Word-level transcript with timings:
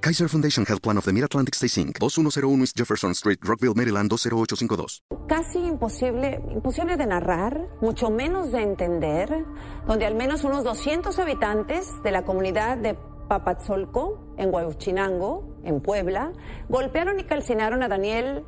Kaiser 0.00 0.28
Foundation 0.28 0.64
Health 0.64 0.80
Plan 0.80 0.96
of 0.96 1.04
the 1.04 1.12
Mid-Atlantic 1.12 1.56
Stay 1.56 1.82
Inc. 1.82 1.98
2101 1.98 2.60
East 2.60 2.76
Jefferson 2.78 3.10
Street, 3.14 3.40
Rockville, 3.42 3.74
Maryland 3.74 4.08
20852. 4.08 5.02
Casi 5.26 5.58
imposible, 5.58 6.40
imposible 6.50 6.96
de 6.96 7.06
narrar, 7.06 7.66
mucho 7.80 8.08
menos 8.08 8.52
de 8.52 8.62
entender, 8.62 9.44
donde 9.88 10.06
al 10.06 10.14
menos 10.14 10.44
unos 10.44 10.62
200 10.62 11.18
habitantes 11.18 11.88
de 12.04 12.12
la 12.12 12.22
comunidad 12.22 12.78
de 12.78 12.96
Papatzolco, 13.28 14.34
en 14.38 14.54
Huachinango, 14.54 15.58
en 15.64 15.80
Puebla, 15.80 16.32
golpearon 16.68 17.18
y 17.18 17.24
calcinaron 17.24 17.82
a 17.82 17.88
Daniel, 17.88 18.44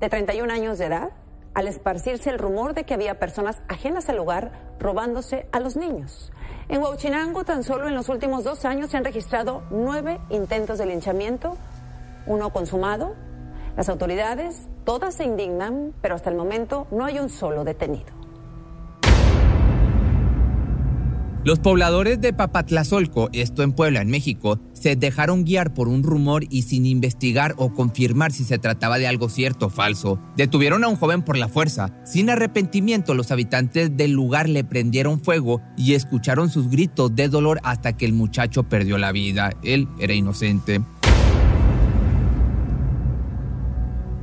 de 0.00 0.08
31 0.10 0.52
años 0.52 0.78
de 0.78 0.84
edad, 0.84 1.12
al 1.54 1.66
esparcirse 1.66 2.28
el 2.28 2.38
rumor 2.38 2.74
de 2.74 2.84
que 2.84 2.92
había 2.94 3.18
personas 3.18 3.62
ajenas 3.68 4.08
al 4.10 4.16
lugar 4.18 4.76
robándose 4.78 5.48
a 5.50 5.60
los 5.60 5.76
niños. 5.76 6.30
En 6.68 6.82
Huachinango, 6.82 7.44
tan 7.44 7.64
solo 7.64 7.88
en 7.88 7.94
los 7.94 8.10
últimos 8.10 8.44
dos 8.44 8.66
años 8.66 8.90
se 8.90 8.98
han 8.98 9.04
registrado 9.04 9.62
nueve 9.70 10.20
intentos 10.28 10.76
de 10.76 10.84
linchamiento, 10.84 11.56
uno 12.26 12.50
consumado. 12.50 13.14
Las 13.74 13.88
autoridades, 13.88 14.68
todas 14.84 15.14
se 15.14 15.24
indignan, 15.24 15.94
pero 16.02 16.14
hasta 16.14 16.28
el 16.28 16.36
momento 16.36 16.86
no 16.90 17.06
hay 17.06 17.20
un 17.20 17.30
solo 17.30 17.64
detenido. 17.64 18.17
Los 21.44 21.60
pobladores 21.60 22.20
de 22.20 22.32
Papatlazolco, 22.32 23.30
esto 23.32 23.62
en 23.62 23.72
Puebla, 23.72 24.02
en 24.02 24.10
México, 24.10 24.60
se 24.72 24.96
dejaron 24.96 25.44
guiar 25.44 25.72
por 25.72 25.86
un 25.86 26.02
rumor 26.02 26.44
y 26.50 26.62
sin 26.62 26.84
investigar 26.84 27.54
o 27.58 27.72
confirmar 27.72 28.32
si 28.32 28.42
se 28.42 28.58
trataba 28.58 28.98
de 28.98 29.06
algo 29.06 29.28
cierto 29.28 29.66
o 29.66 29.70
falso. 29.70 30.20
Detuvieron 30.36 30.82
a 30.82 30.88
un 30.88 30.96
joven 30.96 31.22
por 31.22 31.36
la 31.36 31.48
fuerza. 31.48 31.94
Sin 32.04 32.28
arrepentimiento, 32.28 33.14
los 33.14 33.30
habitantes 33.30 33.96
del 33.96 34.10
lugar 34.10 34.48
le 34.48 34.64
prendieron 34.64 35.20
fuego 35.20 35.62
y 35.76 35.94
escucharon 35.94 36.50
sus 36.50 36.68
gritos 36.68 37.14
de 37.14 37.28
dolor 37.28 37.60
hasta 37.62 37.96
que 37.96 38.04
el 38.04 38.14
muchacho 38.14 38.64
perdió 38.64 38.98
la 38.98 39.12
vida. 39.12 39.52
Él 39.62 39.86
era 40.00 40.14
inocente. 40.14 40.80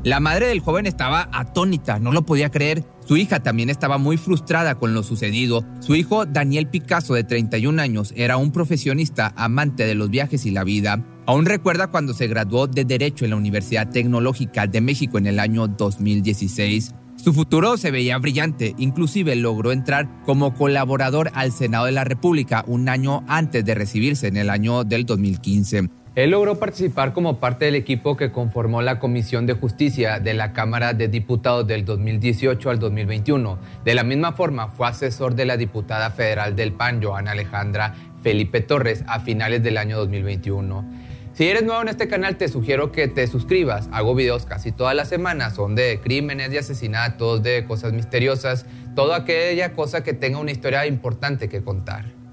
La 0.04 0.20
madre 0.20 0.46
del 0.48 0.60
joven 0.60 0.86
estaba 0.86 1.30
atónita, 1.32 1.98
no 1.98 2.12
lo 2.12 2.28
podía 2.28 2.52
creer. 2.52 2.84
Su 3.06 3.18
hija 3.18 3.42
también 3.42 3.70
estaba 3.70 4.00
muy 4.00 4.18
frustrada 4.18 4.76
con 4.76 4.96
lo 4.96 5.04
sucedido. 5.04 5.64
Su 5.80 5.96
hijo, 5.96 6.26
Daniel 6.26 6.68
Picasso, 6.68 7.14
de 7.14 7.24
31 7.24 7.80
años, 7.80 8.12
era 8.16 8.38
un 8.38 8.52
profesionista 8.52 9.32
amante 9.36 9.86
de 9.86 9.94
los 9.94 10.10
viajes 10.10 10.46
y 10.48 10.52
la 10.52 10.64
vida. 10.64 11.06
Aún 11.28 11.46
recuerda 11.46 11.88
cuando 11.88 12.16
se 12.16 12.28
graduó 12.28 12.66
de 12.66 12.84
Derecho 12.84 13.26
en 13.26 13.32
la 13.32 13.38
Universidad 13.38 13.90
Tecnológica 13.90 14.66
de 14.66 14.82
México 14.82 15.20
en 15.20 15.28
el 15.28 15.40
año 15.40 15.68
2016. 15.68 16.94
Su 17.16 17.34
futuro 17.34 17.78
se 17.78 17.92
veía 17.92 18.18
brillante, 18.18 18.74
inclusive 18.78 19.36
logró 19.36 19.72
entrar 19.72 20.24
como 20.26 20.54
colaborador 20.54 21.32
al 21.34 21.52
Senado 21.52 21.86
de 21.86 21.92
la 21.92 22.04
República 22.04 22.64
un 22.68 22.90
año 22.90 23.24
antes 23.28 23.64
de 23.64 23.76
recibirse 23.76 24.28
en 24.28 24.38
el 24.38 24.50
año 24.50 24.84
del 24.84 25.06
2015. 25.06 25.90
Él 26.16 26.32
logró 26.32 26.56
participar 26.56 27.12
como 27.12 27.42
parte 27.42 27.66
del 27.66 27.76
equipo 27.76 28.16
que 28.16 28.32
conformó 28.32 28.82
la 28.82 29.00
Comisión 29.00 29.46
de 29.46 29.54
Justicia 29.54 30.22
de 30.22 30.34
la 30.34 30.54
Cámara 30.54 30.94
de 30.94 31.10
Diputados 31.10 31.68
del 31.68 31.84
2018 31.84 32.70
al 32.70 32.80
2021. 32.80 33.60
De 33.84 33.96
la 33.96 34.06
misma 34.06 34.32
forma, 34.32 34.70
fue 34.70 34.88
asesor 34.88 35.36
de 35.36 35.44
la 35.44 35.58
diputada 35.58 36.12
federal 36.12 36.56
del 36.56 36.72
PAN, 36.72 37.04
Joana 37.04 37.32
Alejandra 37.32 37.96
Felipe 38.24 38.62
Torres, 38.62 39.04
a 39.08 39.20
finales 39.20 39.62
del 39.62 39.78
año 39.78 39.98
2021. 39.98 40.86
Si 41.34 41.50
eres 41.50 41.64
nuevo 41.64 41.82
en 41.82 41.90
este 41.90 42.08
canal, 42.08 42.38
te 42.38 42.48
sugiero 42.48 42.94
que 42.94 43.10
te 43.10 43.28
suscribas. 43.28 43.90
Hago 43.92 44.16
videos 44.16 44.46
casi 44.46 44.72
todas 44.72 44.96
las 44.96 45.10
semanas, 45.10 45.56
son 45.56 45.76
de 45.76 46.00
crímenes, 46.02 46.50
de 46.50 46.60
asesinatos, 46.60 47.44
de 47.44 47.66
cosas 47.66 47.92
misteriosas, 47.92 48.66
toda 48.96 49.18
aquella 49.18 49.74
cosa 49.74 50.02
que 50.02 50.14
tenga 50.14 50.40
una 50.40 50.52
historia 50.52 50.86
importante 50.86 51.50
que 51.50 51.62
contar. 51.62 52.25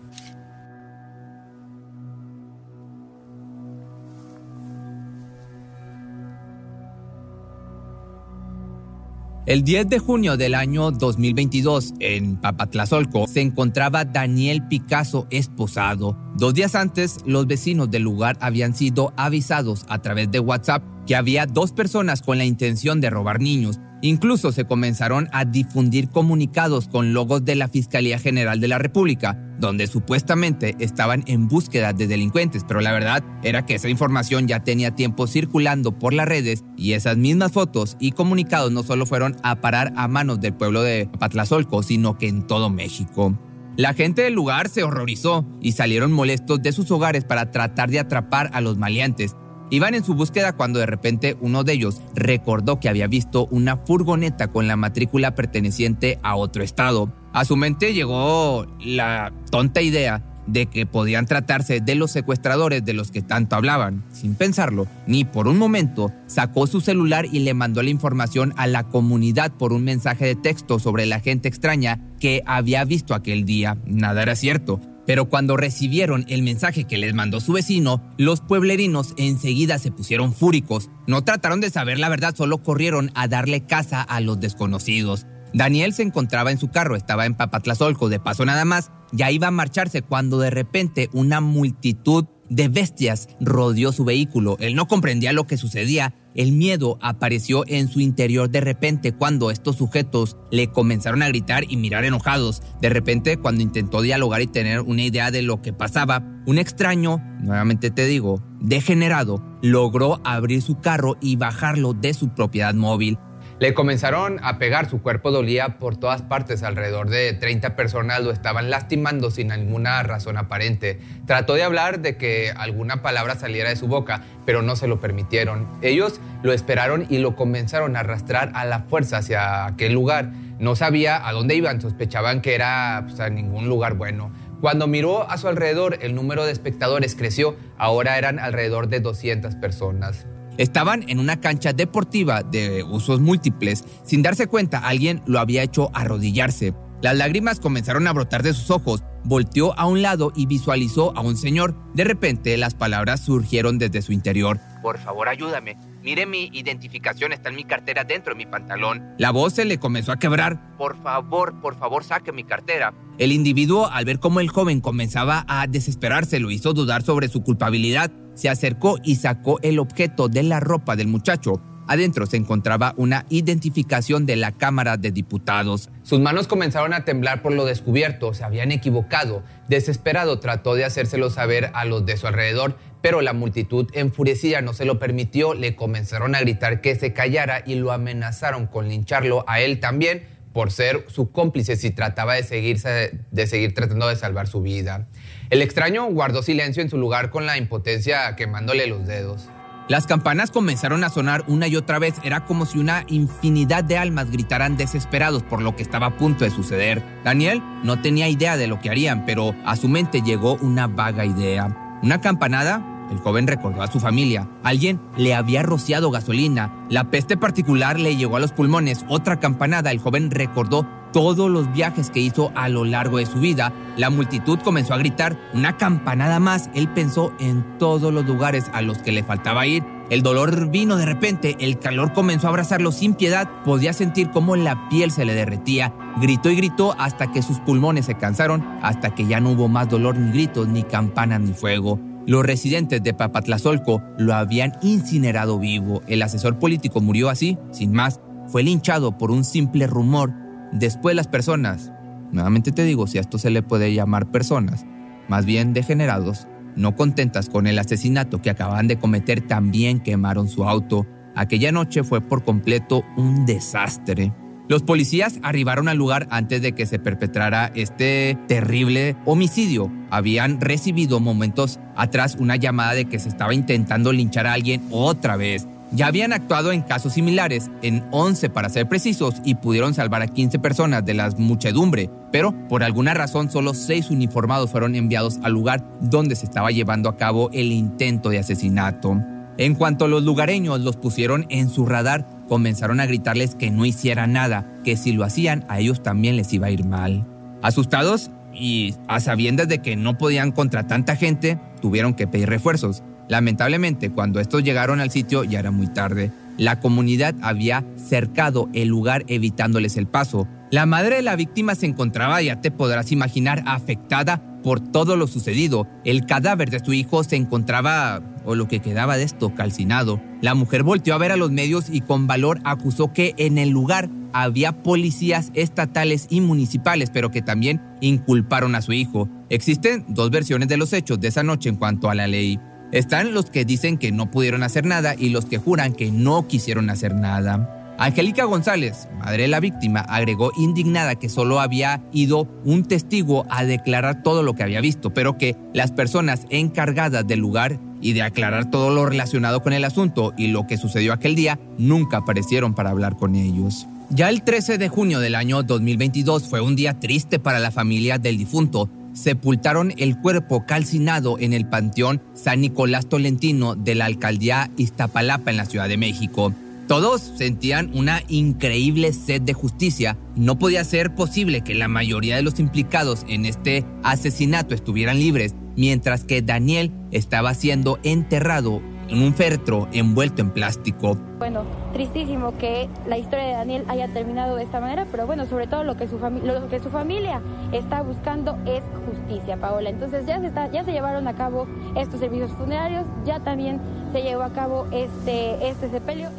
El 9.45 9.65
10 9.65 9.89
de 9.89 9.99
junio 9.99 10.37
del 10.37 10.55
año 10.55 10.93
2022, 10.93 11.95
en 11.99 12.37
Papatlazolco, 12.37 13.27
se 13.27 13.41
encontraba 13.41 14.05
Daniel 14.05 14.69
Picasso 14.69 15.27
esposado. 15.31 16.17
Dos 16.37 16.55
días 16.55 16.77
antes, 16.77 17.17
los 17.27 17.49
vecinos 17.49 17.91
del 17.91 18.05
lugar 18.05 18.39
habían 18.41 18.73
sido 18.73 19.13
avisados 19.17 19.85
a 19.89 20.01
través 20.01 20.31
de 20.31 20.39
WhatsApp 20.39 20.85
que 21.09 21.17
había 21.17 21.47
dos 21.47 21.73
personas 21.73 22.23
con 22.23 22.39
la 22.39 22.45
intención 22.45 23.01
de 23.01 23.11
robar 23.11 23.41
niños. 23.41 23.81
Incluso 24.05 24.51
se 24.51 24.65
comenzaron 24.65 25.29
a 25.31 25.45
difundir 25.45 26.09
comunicados 26.09 26.89
con 26.89 27.15
logos 27.15 27.45
de 27.45 27.55
la 27.55 27.69
Fiscalía 27.69 28.19
General 28.19 28.61
de 28.61 28.67
la 28.67 28.79
República, 28.79 29.39
donde 29.61 29.87
supuestamente 29.87 30.75
estaban 30.81 31.23
en 31.29 31.47
búsqueda 31.47 31.93
de 31.93 32.09
delincuentes, 32.09 32.65
pero 32.67 32.81
la 32.81 32.91
verdad 32.91 33.23
era 33.45 33.65
que 33.65 33.77
esa 33.77 33.89
información 33.89 34.49
ya 34.49 34.65
tenía 34.65 34.97
tiempo 34.97 35.29
circulando 35.29 36.01
por 36.01 36.15
las 36.15 36.27
redes 36.27 36.65
y 36.77 36.95
esas 36.95 37.17
mismas 37.17 37.53
fotos 37.53 37.97
y 38.01 38.11
comunicados 38.11 38.73
no 38.73 38.83
solo 38.83 39.07
fueron 39.07 39.37
a 39.45 39.61
parar 39.61 39.93
a 39.95 40.09
manos 40.09 40.41
del 40.41 40.53
pueblo 40.53 40.83
de 40.83 41.09
Patlazolco, 41.21 41.85
sino 41.85 42.19
que 42.19 42.27
en 42.27 42.45
todo 42.49 42.71
México. 42.71 43.39
La 43.77 43.95
gente 43.95 44.23
del 44.23 44.35
lugar 44.35 44.69
se 44.69 44.83
horrorizó 44.83 45.47
y 45.61 45.73
salieron 45.73 46.13
molestos 46.13 46.61
de 46.61 46.73
sus 46.73 46.91
hogares 46.91 47.25
para 47.25 47.53
tratar 47.53 47.89
de 47.89 48.01
atrapar 48.01 48.51
a 48.53 48.61
los 48.61 48.77
maleantes, 48.77 49.37
Iban 49.73 49.95
en 49.95 50.05
su 50.05 50.13
búsqueda 50.13 50.53
cuando 50.53 50.81
de 50.81 50.85
repente 50.85 51.35
uno 51.41 51.65
de 51.65 51.73
ellos 51.73 52.03
recordó 52.15 52.79
que 52.79 52.91
había 52.91 53.07
visto 53.07 53.47
una 53.47 53.79
furgoneta 53.79 54.49
con 54.49 54.69
la 54.69 54.77
matrícula 54.77 55.35
perteneciente 55.35 56.19
a 56.23 56.37
otro 56.37 56.63
estado. 56.63 57.11
A 57.33 57.47
su 57.47 57.57
mente 57.57 57.95
llegó 57.95 58.67
la 58.85 59.33
tonta 59.51 59.81
idea 59.81 60.23
de 60.47 60.67
que 60.67 60.85
podían 60.85 61.25
tratarse 61.25 61.81
de 61.81 61.95
los 61.95 62.11
secuestradores 62.11 62.85
de 62.85 62.93
los 62.93 63.11
que 63.11 63.23
tanto 63.23 63.57
hablaban. 63.57 64.05
Sin 64.13 64.35
pensarlo, 64.35 64.89
ni 65.07 65.25
por 65.25 65.49
un 65.49 65.57
momento, 65.57 66.13
sacó 66.27 66.67
su 66.67 66.83
celular 66.83 67.25
y 67.33 67.39
le 67.39 67.55
mandó 67.55 67.83
la 67.83 67.89
información 67.89 68.53
a 68.59 68.67
la 68.67 68.85
comunidad 68.85 69.53
por 69.53 69.73
un 69.73 69.85
mensaje 69.85 70.27
de 70.27 70.35
texto 70.35 70.81
sobre 70.81 71.07
la 71.07 71.21
gente 71.21 71.49
extraña 71.49 71.99
que 72.21 72.43
había 72.45 72.85
visto 72.85 73.15
aquel 73.15 73.47
día. 73.47 73.79
Nada 73.87 74.23
era 74.23 74.37
cierto. 74.37 74.83
Pero 75.07 75.29
cuando 75.29 75.57
recibieron 75.57 76.25
el 76.29 76.43
mensaje 76.43 76.85
que 76.85 76.99
les 76.99 77.15
mandó 77.15 77.41
su 77.41 77.53
vecino, 77.53 78.03
los 78.19 78.41
pueblerinos 78.41 79.15
enseguida 79.17 79.79
se 79.79 79.91
pusieron 79.91 80.33
fúricos. 80.33 80.91
No 81.07 81.25
trataron 81.25 81.61
de 81.61 81.71
saber 81.71 81.99
la 81.99 82.09
verdad, 82.09 82.35
solo 82.37 82.63
corrieron 82.63 83.11
a 83.15 83.29
darle 83.29 83.67
casa 83.67 84.03
a 84.03 84.21
los 84.21 84.41
desconocidos. 84.41 85.27
Daniel 85.55 85.93
se 85.93 86.03
encontraba 86.03 86.51
en 86.51 86.59
su 86.59 86.71
carro, 86.71 86.97
estaba 86.97 87.27
en 87.27 87.35
Papatlazolco, 87.35 88.09
de 88.09 88.21
paso 88.21 88.45
nada 88.45 88.65
más, 88.65 88.91
ya 89.13 89.31
iba 89.31 89.49
a 89.49 89.51
marcharse 89.51 90.03
cuando 90.03 90.39
de 90.39 90.51
repente 90.51 91.11
una 91.13 91.41
multitud 91.41 92.25
de 92.55 92.69
bestias 92.69 93.29
rodeó 93.41 93.93
su 93.93 94.05
vehículo. 94.05 94.57
Él 94.61 94.75
no 94.75 94.87
comprendía 94.87 95.33
lo 95.33 95.47
que 95.47 95.57
sucedía 95.57 96.15
el 96.35 96.53
miedo 96.53 96.99
apareció 97.03 97.65
en 97.67 97.89
su 97.89 98.01
interior 98.01 98.49
de 98.49 98.63
repente 98.63 99.13
cuando 99.13 99.51
estos 99.51 99.77
sujetos 99.77 100.39
le 100.51 100.69
comenzaron 100.69 101.23
a 101.23 101.29
gritar 101.29 101.65
y 101.69 101.77
mirar 101.77 102.05
enojados. 102.05 102.63
De 102.81 102.89
repente, 102.89 103.37
cuando 103.37 103.63
intentó 103.63 104.01
dialogar 104.01 104.41
y 104.41 104.47
tener 104.47 104.81
una 104.81 105.03
idea 105.03 105.31
de 105.31 105.43
lo 105.43 105.61
que 105.61 105.75
pasaba, 105.75 106.23
un 106.47 106.59
extraño, 106.59 107.19
nuevamente 107.41 107.91
te 107.91 108.07
digo, 108.07 108.43
degenerado, 108.61 109.45
logró 109.63 110.21
abrir 110.25 110.63
su 110.63 110.81
carro 110.81 111.17
y 111.21 111.37
bajarlo 111.37 111.93
de 111.93 112.15
su 112.15 112.31
propiedad 112.31 112.75
móvil. 112.75 113.19
Le 113.63 113.75
comenzaron 113.75 114.41
a 114.43 114.59
pegar, 114.59 114.91
su 114.91 115.03
cuerpo 115.03 115.31
dolía 115.31 115.79
por 115.79 115.97
todas 115.97 116.21
partes, 116.21 116.65
alrededor 116.65 117.09
de 117.09 117.33
30 117.33 117.77
personas 117.77 118.21
lo 118.21 118.33
estaban 118.33 118.71
lastimando 118.71 119.31
sin 119.31 119.51
ninguna 119.51 120.03
razón 120.03 120.37
aparente. 120.37 120.99
Trató 121.29 121.55
de 121.55 121.63
hablar 121.63 122.01
de 122.01 122.17
que 122.17 122.51
alguna 122.57 123.03
palabra 123.03 123.37
saliera 123.37 123.69
de 123.69 123.77
su 123.77 123.87
boca, 123.87 124.25
pero 124.45 124.63
no 124.63 124.75
se 124.75 124.89
lo 124.89 124.99
permitieron. 124.99 125.69
Ellos 125.81 126.21
lo 126.43 126.53
esperaron 126.53 127.07
y 127.09 127.19
lo 127.19 127.37
comenzaron 127.37 127.95
a 127.95 128.01
arrastrar 128.01 128.51
a 128.57 128.65
la 128.65 128.81
fuerza 128.81 129.19
hacia 129.19 129.65
aquel 129.65 129.93
lugar. 129.93 130.33
No 130.59 130.75
sabía 130.75 131.25
a 131.25 131.33
dónde 131.33 131.55
iban, 131.55 131.81
sospechaban 131.81 132.41
que 132.41 132.57
era 132.57 133.05
pues, 133.07 133.21
a 133.21 133.31
ningún 133.31 133.69
lugar 133.69 133.95
bueno. 133.95 134.33
Cuando 134.61 134.89
miró 134.89 135.31
a 135.31 135.39
su 135.39 135.47
alrededor, 135.47 135.99
el 136.03 136.17
número 136.17 136.45
de 136.47 136.51
espectadores 136.51 137.15
creció, 137.15 137.55
ahora 137.79 138.19
eran 138.19 138.41
alrededor 138.41 138.89
de 138.89 138.99
200 138.99 139.55
personas. 139.55 140.27
Estaban 140.59 141.09
en 141.09 141.19
una 141.19 141.41
cancha 141.41 141.73
deportiva 141.73 142.43
de 142.43 142.83
usos 142.83 143.21
múltiples. 143.21 143.85
Sin 144.05 144.23
darse 144.23 144.47
cuenta, 144.47 144.79
alguien 144.79 145.23
lo 145.27 145.41
había 145.41 145.63
hecho 145.63 145.91
arrodillarse. 145.95 146.75
Las 147.03 147.17
lágrimas 147.17 147.59
comenzaron 147.59 148.07
a 148.07 148.13
brotar 148.13 148.45
de 148.45 148.55
sus 148.55 148.71
ojos. 148.71 149.03
Volteó 149.25 149.77
a 149.79 149.87
un 149.87 150.03
lado 150.03 150.33
y 150.37 150.47
visualizó 150.47 151.17
a 151.17 151.21
un 151.21 151.37
señor. 151.37 151.75
De 151.95 152.05
repente, 152.05 152.57
las 152.57 152.75
palabras 152.75 153.25
surgieron 153.25 153.79
desde 153.79 154.03
su 154.03 154.13
interior. 154.13 154.61
Por 154.83 154.99
favor, 154.99 155.29
ayúdame. 155.29 155.77
Mire 156.03 156.27
mi 156.27 156.49
identificación, 156.53 157.33
está 157.33 157.49
en 157.49 157.57
mi 157.57 157.65
cartera 157.65 158.05
dentro 158.05 158.35
de 158.35 158.39
mi 158.39 158.47
pantalón. 158.47 159.15
La 159.19 159.31
voz 159.31 159.55
se 159.55 159.65
le 159.65 159.79
comenzó 159.79 160.13
a 160.13 160.19
quebrar. 160.19 160.77
Por 160.77 161.01
favor, 161.03 161.61
por 161.61 161.77
favor, 161.77 162.05
saque 162.05 162.33
mi 162.33 162.45
cartera. 162.45 162.95
El 163.19 163.33
individuo, 163.33 163.87
al 163.87 164.05
ver 164.05 164.19
cómo 164.19 164.41
el 164.41 164.49
joven 164.49 164.81
comenzaba 164.81 165.45
a 165.49 165.67
desesperarse, 165.67 166.41
lo 166.41 166.51
hizo 166.51 166.73
dudar 166.73 167.03
sobre 167.03 167.29
su 167.29 167.43
culpabilidad 167.43 168.13
se 168.35 168.49
acercó 168.49 168.99
y 169.03 169.17
sacó 169.17 169.59
el 169.63 169.79
objeto 169.79 170.29
de 170.29 170.43
la 170.43 170.61
ropa 170.61 170.97
del 170.97 171.09
muchacho. 171.09 171.63
Adentro 171.89 172.27
se 172.27 172.37
encontraba 172.37 172.95
una 172.97 173.27
identificación 173.29 174.25
de 174.25 174.37
la 174.37 174.53
Cámara 174.53 174.97
de 174.97 175.11
Diputados. 175.11 175.91
Sus 176.05 176.21
manos 176.21 176.47
comenzaron 176.47 176.95
a 176.95 177.05
temblar 177.05 177.43
por 177.43 177.53
lo 177.53 177.65
descubierto, 177.65 178.35
se 178.35 178.45
habían 178.45 178.71
equivocado. 178.71 179.43
Desesperado 179.69 180.39
trató 180.39 180.75
de 180.75 180.85
hacérselo 180.85 181.29
saber 181.29 181.71
a 181.75 181.85
los 181.85 182.07
de 182.07 182.17
su 182.17 182.27
alrededor, 182.27 182.77
pero 183.01 183.21
la 183.21 183.33
multitud 183.33 183.89
enfurecida 183.95 184.63
no 184.63 184.75
se 184.75 184.85
lo 184.85 185.01
permitió, 185.01 185.55
le 185.55 185.75
comenzaron 185.75 186.35
a 186.37 186.41
gritar 186.41 186.81
que 186.81 186.95
se 186.95 187.13
callara 187.13 187.63
y 187.67 187.75
lo 187.75 187.91
amenazaron 187.91 188.69
con 188.69 188.89
lincharlo 188.89 189.45
a 189.49 189.61
él 189.61 189.81
también 189.81 190.33
por 190.53 190.71
ser 190.71 191.07
su 191.09 191.33
cómplice 191.33 191.77
si 191.77 191.91
trataba 191.91 192.35
de, 192.35 192.43
seguirse, 192.43 193.19
de 193.31 193.47
seguir 193.47 193.75
tratando 193.75 194.09
de 194.09 194.17
salvar 194.17 194.47
su 194.47 194.63
vida. 194.63 195.09
El 195.53 195.61
extraño 195.61 196.07
guardó 196.07 196.43
silencio 196.43 196.83
en 196.83 196.89
su 196.89 196.97
lugar 196.97 197.29
con 197.29 197.45
la 197.45 197.59
impotencia 197.59 198.35
quemándole 198.37 198.87
los 198.87 199.07
dedos. 199.07 199.51
Las 199.87 200.07
campanas 200.07 200.51
comenzaron 200.51 201.05
a 201.05 201.11
sonar 201.11 201.45
una 201.47 201.69
y 201.69 201.77
otra 201.77 201.99
vez. 201.99 202.15
Era 202.25 202.47
como 202.47 202.65
si 202.65 202.79
una 202.79 203.05
infinidad 203.09 203.85
de 203.85 203.99
almas 203.99 204.31
gritaran 204.31 204.79
desesperados 204.79 205.43
por 205.43 205.61
lo 205.61 205.77
que 205.77 205.83
estaba 205.83 206.07
a 206.07 206.17
punto 206.17 206.45
de 206.45 206.51
suceder. 206.51 207.03
Daniel 207.23 207.63
no 207.85 208.01
tenía 208.01 208.31
idea 208.31 208.57
de 208.57 208.67
lo 208.67 208.81
que 208.81 208.89
harían, 208.89 209.27
pero 209.27 209.55
a 209.67 209.77
su 209.77 209.89
mente 209.89 210.23
llegó 210.23 210.55
una 210.55 210.87
vaga 210.87 211.27
idea. 211.27 212.01
Una 212.03 212.23
campanada 212.23 212.83
el 213.11 213.19
joven 213.19 213.47
recordó 213.47 213.83
a 213.83 213.93
su 213.93 214.01
familia. 214.01 214.49
Alguien 214.63 214.99
le 215.19 215.35
había 215.35 215.63
rociado 215.63 216.11
gasolina. 216.11 216.87
La 216.89 217.11
peste 217.11 217.37
particular 217.37 218.01
le 218.01 218.17
llegó 218.17 218.39
a 218.39 218.41
los 218.41 218.53
pulmones. 218.53 219.05
Otra 219.07 219.39
campanada. 219.39 219.91
El 219.91 219.99
joven 219.99 220.31
recordó 220.31 220.89
todos 221.13 221.51
los 221.51 221.73
viajes 221.73 222.11
que 222.11 222.21
hizo 222.21 222.53
a 222.55 222.69
lo 222.69 222.85
largo 222.85 223.19
de 223.19 223.27
su 223.27 223.39
vida. 223.39 223.73
La 223.97 224.11
multitud 224.11 224.59
comenzó 224.59 224.95
a 224.95 224.99
gritar 224.99 225.37
una 225.55 225.77
campanada 225.77 226.41
más. 226.41 226.71
Él 226.75 226.89
pensó 226.89 227.33
en 227.39 227.79
todos 227.79 228.13
los 228.13 228.27
lugares 228.27 228.71
a 228.73 228.83
los 228.83 228.99
que 228.99 229.13
le 229.13 229.23
faltaba 229.23 229.67
ir. 229.67 229.85
El 230.11 230.23
dolor 230.23 230.71
vino 230.71 230.97
de 230.97 231.07
repente, 231.07 231.57
el 231.61 231.79
calor 231.79 232.13
comenzó 232.13 232.47
a 232.47 232.51
abrazarlo 232.51 232.93
sin 232.93 233.15
piedad, 233.15 233.49
podía 233.65 233.95
sentir 233.95 234.31
cómo 234.31 234.57
la 234.57 234.89
piel 234.91 235.11
se 235.11 235.25
le 235.25 235.33
derretía. 235.33 235.95
Gritó 236.21 236.51
y 236.51 236.57
gritó 236.57 236.95
hasta 236.99 237.33
que 237.33 237.41
sus 237.41 237.61
pulmones 237.61 238.07
se 238.07 238.17
cansaron, 238.17 238.63
hasta 238.83 239.15
que 239.15 239.27
ya 239.27 239.41
no 239.41 239.53
hubo 239.53 239.69
más 239.69 239.89
dolor 239.89 240.19
ni 240.19 240.31
gritos, 240.33 240.69
ni 240.69 240.83
campanas 240.83 241.41
ni 241.41 241.55
fuego. 241.55 241.99
Los 242.27 242.45
residentes 242.45 243.03
de 243.03 243.15
Papatlazolco 243.15 244.03
lo 244.19 244.35
habían 244.35 244.75
incinerado 244.83 245.59
vivo. 245.59 246.03
El 246.07 246.23
asesor 246.23 246.59
político 246.59 247.01
murió 247.01 247.31
así, 247.31 247.57
sin 247.73 247.93
más. 247.93 248.21
Fue 248.49 248.63
linchado 248.63 249.17
por 249.17 249.31
un 249.31 249.45
simple 249.45 249.87
rumor. 249.87 250.42
Después 250.73 251.15
las 251.15 251.29
personas, 251.29 251.93
nuevamente 252.33 252.73
te 252.73 252.85
digo, 252.85 253.07
si 253.07 253.19
a 253.19 253.21
esto 253.21 253.39
se 253.39 253.51
le 253.51 253.63
puede 253.63 253.93
llamar 253.93 254.31
personas, 254.31 254.87
más 255.29 255.45
bien 255.45 255.73
degenerados, 255.75 256.49
no 256.77 256.97
contentas 256.97 257.49
con 257.49 257.67
el 257.67 257.79
asesinato 257.79 258.41
que 258.41 258.51
acaban 258.51 258.89
de 258.89 258.99
cometer, 258.99 259.43
también 259.43 260.01
quemaron 260.01 260.49
su 260.49 260.65
auto. 260.65 261.07
Aquella 261.35 261.73
noche 261.73 262.05
fue 262.05 262.21
por 262.23 262.43
completo 262.45 263.05
un 263.17 263.45
desastre. 263.45 264.33
Los 264.69 264.83
policías 264.83 265.39
arribaron 265.43 265.89
al 265.89 265.99
lugar 265.99 266.27
antes 266.31 266.63
de 266.63 266.73
que 266.73 266.87
se 266.87 266.99
perpetrara 266.99 267.71
este 267.75 268.39
terrible 268.49 269.17
homicidio. 269.27 269.93
Habían 270.09 270.61
recibido 270.61 271.21
momentos 271.21 271.79
atrás 271.97 272.37
una 272.39 272.57
llamada 272.57 272.95
de 272.95 273.05
que 273.05 273.19
se 273.19 273.29
estaba 273.29 273.53
intentando 273.53 274.13
linchar 274.13 274.47
a 274.47 274.55
alguien 274.55 274.83
otra 274.91 275.37
vez. 275.37 275.69
Ya 275.95 276.07
habían 276.07 276.33
actuado 276.33 276.73
en 276.73 276.81
casos 276.81 277.13
similares, 277.13 277.71
en 277.83 278.03
11 278.13 278.49
para 278.49 278.71
ser 278.71 278.89
precisos, 278.89 279.35
y 279.45 279.57
pudieron 279.57 279.93
salvar 279.93 280.23
a 280.23 280.27
15 280.27 280.59
personas 280.59 281.05
de 281.05 281.13
la 281.13 281.31
muchedumbre, 281.37 282.09
pero 282.31 282.55
por 282.69 282.83
alguna 282.83 283.13
razón 283.13 283.51
solo 283.51 283.75
6 283.75 284.11
uniformados 284.11 284.71
fueron 284.71 284.95
enviados 284.95 285.39
al 285.43 285.53
lugar 285.53 285.85
donde 286.01 286.35
se 286.35 286.47
estaba 286.47 286.71
llevando 286.71 287.11
a 287.11 287.19
cabo 287.19 287.51
el 287.53 287.73
intento 287.73 288.31
de 288.31 288.39
asesinato. 288.39 289.21
En 289.59 289.75
cuanto 289.75 290.09
los 290.09 290.23
lugareños 290.23 290.81
los 290.81 290.97
pusieron 290.97 291.45
en 291.51 291.69
su 291.69 291.85
radar, 291.85 292.27
comenzaron 292.49 293.01
a 293.01 293.07
gritarles 293.07 293.55
que 293.55 293.71
no 293.71 293.85
hicieran 293.85 294.33
nada, 294.33 294.67
que 294.85 294.97
si 294.97 295.13
lo 295.13 295.25
hacían 295.25 295.67
a 295.69 295.79
ellos 295.79 296.03
también 296.03 296.37
les 296.37 296.55
iba 296.55 296.69
a 296.69 296.71
ir 296.71 296.87
mal. 296.87 297.27
Asustados 297.61 298.31
y 298.55 298.95
a 299.09 299.21
sabiendas 299.21 299.69
de 299.69 299.81
que 299.81 299.97
no 299.97 300.17
podían 300.17 300.53
contra 300.53 300.87
tanta 300.87 301.17
gente, 301.17 301.59
tuvieron 301.83 302.15
que 302.15 302.27
pedir 302.27 302.49
refuerzos. 302.49 303.03
Lamentablemente, 303.29 304.11
cuando 304.11 304.41
estos 304.41 304.63
llegaron 304.63 305.01
al 305.01 305.11
sitio 305.11 305.45
ya 305.45 305.61
era 305.61 305.71
muy 305.71 305.87
tarde. 305.87 306.31
La 306.59 306.81
comunidad 306.81 307.35
había 307.41 307.85
cercado 307.97 308.69
el 308.75 308.89
lugar 308.89 309.25
evitándoles 309.29 309.97
el 309.97 310.07
paso. 310.07 310.47
La 310.71 310.87
madre 310.87 311.17
de 311.17 311.23
la 311.23 311.37
víctima 311.37 311.75
se 311.75 311.87
encontraba, 311.87 312.41
ya 312.43 312.61
te 312.61 312.71
podrás 312.71 313.13
imaginar, 313.13 313.63
afectada 313.67 314.43
por 314.63 314.81
todo 314.81 315.17
lo 315.17 315.27
sucedido. 315.27 315.87
El 316.05 316.25
cadáver 316.25 316.71
de 316.71 316.81
su 316.81 316.93
hijo 316.93 317.25
se 317.25 317.37
encontraba, 317.37 318.23
o 318.45 318.55
lo 318.55 318.69
que 318.69 318.81
quedaba 318.81 319.17
de 319.17 319.25
esto, 319.25 319.55
calcinado. 319.55 320.21
La 320.41 320.55
mujer 320.55 320.83
volteó 320.83 321.15
a 321.15 321.19
ver 321.19 321.33
a 321.33 321.37
los 321.37 321.51
medios 321.51 321.87
y 321.91 322.01
con 322.01 322.27
valor 322.27 322.61
acusó 322.65 323.13
que 323.13 323.35
en 323.37 323.59
el 323.59 323.71
lugar 323.71 324.09
había 324.33 324.83
policías 324.83 325.51
estatales 325.55 326.27
y 326.31 326.41
municipales, 326.41 327.11
pero 327.11 327.31
que 327.31 327.43
también 327.43 327.83
inculparon 328.01 328.75
a 328.75 328.83
su 328.83 328.93
hijo. 328.93 329.29
Existen 329.51 330.05
dos 330.09 330.31
versiones 330.31 330.69
de 330.69 330.79
los 330.79 330.93
hechos 330.93 331.21
de 331.21 331.29
esa 331.29 331.43
noche 331.43 331.69
en 331.69 331.77
cuanto 331.77 332.09
a 332.09 332.15
la 332.15 332.27
ley. 332.27 332.59
Están 332.93 333.33
los 333.33 333.47
que 333.47 333.65
dicen 333.65 333.97
que 333.97 334.13
no 334.13 334.31
pudieron 334.31 334.63
hacer 334.63 334.85
nada 334.85 335.15
y 335.19 335.31
los 335.31 335.47
que 335.47 335.57
juran 335.59 335.95
que 335.95 336.13
no 336.13 336.47
quisieron 336.47 336.91
hacer 336.91 337.15
nada. 337.15 337.95
Angélica 337.99 338.45
González, 338.45 339.09
madre 339.19 339.43
de 339.43 339.49
la 339.49 339.61
víctima, 339.61 340.01
agregó 340.01 340.51
indignada 340.59 341.15
que 341.15 341.29
solo 341.29 341.61
había 341.61 342.03
ido 342.13 342.49
un 342.65 342.85
testigo 342.85 343.47
a 343.49 343.65
declarar 343.65 344.23
todo 344.23 344.43
lo 344.43 344.55
que 344.55 344.63
había 344.63 344.81
visto, 344.81 345.15
pero 345.15 345.39
que 345.39 345.57
las 345.73 345.93
personas 345.93 346.47
encargadas 346.51 347.27
del 347.27 347.41
lugar 347.41 347.79
y 348.03 348.13
de 348.13 348.23
aclarar 348.23 348.71
todo 348.71 348.91
lo 348.91 349.07
relacionado 349.07 349.63
con 349.63 349.73
el 349.73 349.85
asunto 349.85 350.35
y 350.37 350.49
lo 350.49 350.67
que 350.67 350.77
sucedió 350.77 351.13
aquel 351.13 351.35
día 351.35 351.59
nunca 351.79 352.19
aparecieron 352.19 352.75
para 352.75 352.91
hablar 352.91 353.17
con 353.17 353.37
ellos. 353.37 353.87
Ya 354.11 354.29
el 354.29 354.43
13 354.43 354.77
de 354.77 354.89
junio 354.91 355.21
del 355.21 355.35
año 355.35 355.63
2022 355.63 356.47
fue 356.47 356.61
un 356.61 356.77
día 356.77 357.01
triste 357.01 357.39
para 357.39 357.59
la 357.59 357.71
familia 357.71 358.19
del 358.19 358.37
difunto. 358.37 358.91
Sepultaron 359.13 359.93
el 359.99 360.19
cuerpo 360.19 360.65
calcinado 360.67 361.39
en 361.39 361.53
el 361.53 361.67
Panteón 361.67 362.23
San 362.35 362.61
Nicolás 362.63 363.09
Tolentino 363.09 363.75
de 363.75 363.95
la 363.95 364.07
alcaldía 364.07 364.71
Iztapalapa 364.77 365.51
en 365.51 365.59
la 365.59 365.67
Ciudad 365.67 365.89
de 365.89 365.99
México. 365.99 366.55
Todos 366.89 367.21
sentían 367.37 367.91
una 367.95 368.23
increíble 368.29 369.13
sed 369.13 369.43
de 369.43 369.53
justicia. 369.53 370.19
No 370.35 370.59
podía 370.59 370.85
ser 370.85 371.15
posible 371.15 371.63
que 371.63 371.75
la 371.75 371.89
mayoría 371.89 372.37
de 372.37 372.43
los 372.43 372.59
implicados 372.59 373.25
en 373.29 373.45
este 373.45 373.85
asesinato 374.03 374.75
estuvieran 374.75 375.19
libres, 375.19 375.55
mientras 375.77 376.25
que 376.25 376.43
Daniel 376.43 376.91
estaba 377.11 377.55
siendo 377.55 377.99
enterrado 378.03 378.83
en 379.13 379.23
un 379.23 379.35
féretro 379.35 379.89
envuelto 379.93 380.41
en 380.41 380.51
plástico. 380.51 381.17
Bueno, 381.39 381.65
tristísimo 381.93 382.57
que 382.57 382.89
la 383.07 383.19
historia 383.19 383.45
de 383.45 383.53
Daniel 383.53 383.85
haya 383.89 384.09
terminado 384.09 384.57
de 384.57 384.65
esta 384.65 384.81
manera, 384.81 385.07
pero 385.11 385.27
bueno, 385.27 385.45
sobre 385.47 385.67
todo 385.67 385.85
lo 385.85 385.97
que 385.97 386.09
su, 386.09 386.19
lo 386.19 386.69
que 386.69 386.81
su 386.81 386.89
familia 386.89 387.43
está 387.73 388.03
buscando 388.03 388.57
es 388.65 388.83
justicia, 389.07 389.59
Paola. 389.59 389.91
Entonces 389.91 390.25
ya 390.27 390.41
se, 390.41 390.47
está, 390.47 390.71
ya 390.73 390.85
se 390.85 390.93
llevaron 390.93 391.29
a 391.29 391.35
cabo 391.35 391.67
estos 391.95 392.21
servicios 392.21 392.51
funerarios, 392.53 393.05
ya 393.27 393.41
también 393.41 393.81
se 394.13 394.23
llevó 394.23 394.43
a 394.43 394.53
cabo 394.53 394.87
este, 394.91 395.69
este 395.69 395.91
sepelio. 395.91 396.31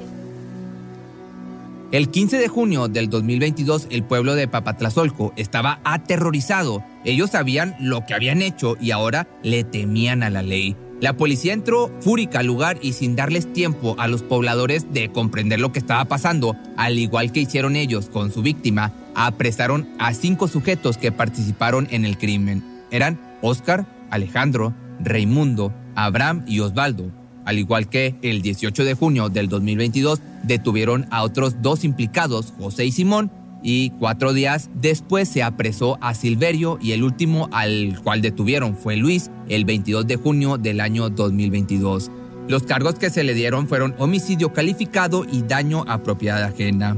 El 1.91 2.09
15 2.09 2.39
de 2.39 2.47
junio 2.47 2.87
del 2.87 3.07
2022, 3.11 3.87
el 3.91 4.03
pueblo 4.03 4.33
de 4.33 4.47
Papatlazolco 4.47 5.31
estaba 5.35 5.79
aterrorizado. 5.83 6.83
Ellos 7.05 7.29
sabían 7.29 7.75
lo 7.79 8.03
que 8.03 8.15
habían 8.15 8.41
hecho 8.41 8.75
y 8.81 8.89
ahora 8.89 9.27
le 9.43 9.63
temían 9.63 10.23
a 10.23 10.31
la 10.31 10.41
ley. 10.41 10.75
La 11.01 11.17
policía 11.17 11.53
entró 11.53 11.91
fúrica 11.99 12.39
al 12.39 12.47
lugar 12.47 12.77
y 12.81 12.93
sin 12.93 13.15
darles 13.15 13.51
tiempo 13.51 13.95
a 13.99 14.07
los 14.07 14.23
pobladores 14.23 14.93
de 14.93 15.11
comprender 15.11 15.59
lo 15.59 15.71
que 15.71 15.79
estaba 15.79 16.05
pasando, 16.05 16.55
al 16.77 16.97
igual 16.97 17.31
que 17.31 17.41
hicieron 17.41 17.75
ellos 17.75 18.07
con 18.09 18.31
su 18.31 18.41
víctima, 18.41 18.93
apresaron 19.15 19.89
a 19.99 20.13
cinco 20.13 20.47
sujetos 20.47 20.97
que 20.97 21.11
participaron 21.11 21.87
en 21.91 22.05
el 22.05 22.17
crimen. 22.17 22.63
Eran 22.89 23.19
Oscar, 23.41 23.85
Alejandro, 24.11 24.73
Raimundo, 24.99 25.73
Abraham 25.95 26.45
y 26.47 26.59
Osvaldo. 26.61 27.11
Al 27.45 27.59
igual 27.59 27.89
que 27.89 28.15
el 28.21 28.41
18 28.41 28.85
de 28.85 28.93
junio 28.93 29.29
del 29.29 29.49
2022, 29.49 30.21
detuvieron 30.43 31.07
a 31.11 31.23
otros 31.23 31.61
dos 31.61 31.83
implicados, 31.83 32.53
José 32.57 32.85
y 32.85 32.91
Simón, 32.91 33.31
y 33.63 33.91
cuatro 33.91 34.33
días 34.33 34.69
después 34.75 35.29
se 35.29 35.41
apresó 35.41 35.97
a 36.01 36.13
Silverio 36.13 36.77
y 36.81 36.91
el 36.91 37.03
último 37.03 37.49
al 37.51 37.99
cual 38.03 38.21
detuvieron 38.21 38.75
fue 38.75 38.97
Luis 38.97 39.31
el 39.47 39.65
22 39.65 40.05
de 40.05 40.17
junio 40.17 40.57
del 40.57 40.81
año 40.81 41.09
2022. 41.09 42.11
Los 42.47 42.63
cargos 42.63 42.95
que 42.95 43.09
se 43.09 43.23
le 43.23 43.33
dieron 43.33 43.67
fueron 43.67 43.95
homicidio 43.97 44.51
calificado 44.51 45.25
y 45.31 45.43
daño 45.43 45.85
a 45.87 46.03
propiedad 46.03 46.43
ajena. 46.43 46.97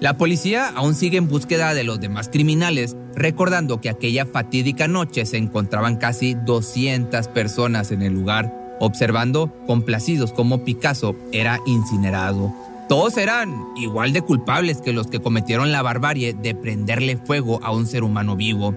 La 0.00 0.18
policía 0.18 0.68
aún 0.74 0.94
sigue 0.94 1.16
en 1.16 1.28
búsqueda 1.28 1.72
de 1.72 1.84
los 1.84 2.00
demás 2.00 2.28
criminales, 2.28 2.94
recordando 3.14 3.80
que 3.80 3.88
aquella 3.88 4.26
fatídica 4.26 4.88
noche 4.88 5.24
se 5.24 5.38
encontraban 5.38 5.96
casi 5.96 6.34
200 6.34 7.28
personas 7.28 7.90
en 7.90 8.02
el 8.02 8.12
lugar, 8.12 8.52
observando 8.80 9.50
complacidos 9.66 10.32
como 10.32 10.64
Picasso 10.64 11.16
era 11.32 11.60
incinerado. 11.64 12.52
Todos 12.88 13.16
eran 13.16 13.50
igual 13.76 14.12
de 14.12 14.20
culpables 14.20 14.82
que 14.82 14.92
los 14.92 15.06
que 15.06 15.20
cometieron 15.20 15.72
la 15.72 15.80
barbarie 15.80 16.34
de 16.34 16.54
prenderle 16.54 17.16
fuego 17.16 17.58
a 17.62 17.72
un 17.72 17.86
ser 17.86 18.04
humano 18.04 18.36
vivo. 18.36 18.74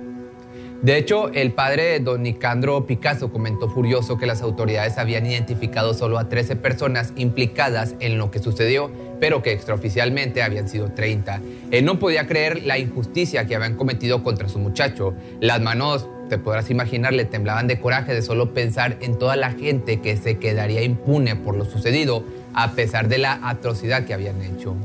De 0.81 0.97
hecho, 0.97 1.29
el 1.33 1.51
padre 1.51 1.83
de 1.83 1.99
don 1.99 2.23
Nicandro 2.23 2.85
Picasso 2.85 3.31
comentó 3.31 3.67
furioso 3.67 4.17
que 4.17 4.25
las 4.25 4.41
autoridades 4.41 4.97
habían 4.97 5.25
identificado 5.25 5.93
solo 5.93 6.19
a 6.19 6.29
13 6.29 6.55
personas 6.55 7.11
implicadas 7.17 7.95
en 7.99 8.17
lo 8.17 8.31
que 8.31 8.39
sucedió, 8.39 8.91
pero 9.19 9.41
que 9.41 9.51
extraoficialmente 9.51 10.43
habían 10.43 10.67
sido 10.67 10.91
30. 10.91 11.41
Él 11.71 11.85
no 11.85 11.99
podía 11.99 12.27
creer 12.27 12.63
la 12.63 12.77
injusticia 12.77 13.45
que 13.45 13.55
habían 13.55 13.75
cometido 13.75 14.23
contra 14.23 14.49
su 14.49 14.59
muchacho. 14.59 15.13
Las 15.39 15.61
manos, 15.61 16.07
te 16.29 16.37
podrás 16.37 16.69
imaginar, 16.69 17.13
le 17.13 17.25
temblaban 17.25 17.67
de 17.67 17.79
coraje 17.79 18.13
de 18.13 18.21
solo 18.21 18.53
pensar 18.53 18.97
en 19.01 19.17
toda 19.17 19.35
la 19.35 19.51
gente 19.51 20.01
que 20.01 20.17
se 20.17 20.37
quedaría 20.37 20.83
impune 20.83 21.35
por 21.35 21.55
lo 21.55 21.65
sucedido, 21.65 22.23
a 22.53 22.71
pesar 22.71 23.07
de 23.07 23.17
la 23.17 23.39
atrocidad 23.43 24.05
que 24.05 24.13
habían 24.13 24.41
hecho. 24.41 24.75